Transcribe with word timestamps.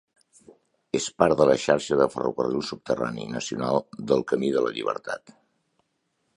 És 0.99 1.09
part 1.23 1.37
de 1.41 1.47
la 1.49 1.57
xarxa 1.65 1.99
de 1.99 2.07
ferrocarril 2.15 2.65
subterrani 2.71 3.29
nacional 3.37 3.81
del 4.13 4.27
Camí 4.33 4.53
de 4.57 4.65
la 4.67 4.73
llibertat. 4.79 5.39